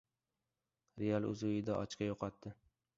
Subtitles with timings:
[1.03, 2.59] "Real" o‘z uyida ochko yo‘qotdi